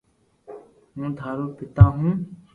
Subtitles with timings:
[0.95, 2.11] ھون ٿارو پيتا ھون